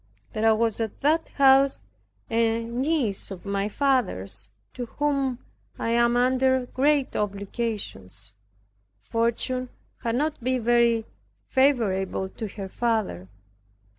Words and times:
There 0.33 0.55
was 0.55 0.81
at 0.81 1.01
that 1.01 1.29
house 1.29 1.79
a 2.27 2.63
niece 2.63 3.29
of 3.29 3.45
my 3.45 3.69
father's, 3.69 4.49
to 4.73 4.87
whom 4.97 5.37
I 5.77 5.89
am 5.89 6.17
under 6.17 6.65
great 6.65 7.15
obligations. 7.15 8.31
Fortune 9.03 9.69
had 10.01 10.15
not 10.15 10.39
been 10.43 10.63
very 10.63 11.05
favorable 11.49 12.29
to 12.29 12.47
her 12.47 12.67
father. 12.67 13.27